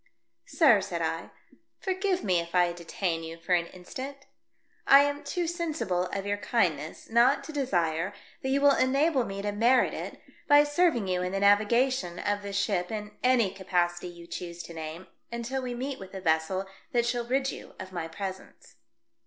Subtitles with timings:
[0.47, 1.29] "Sir," said I,
[1.79, 4.17] "forgive me if I detain you for an instant.
[4.87, 8.11] I am too sensible of your kindness not to desire
[8.41, 12.17] that you will enable me to merit it by serving you in the navi gation
[12.17, 16.19] of this ship in any capacity you choose to name, until we meet with a
[16.19, 18.77] vessel that shall rid you of my presence."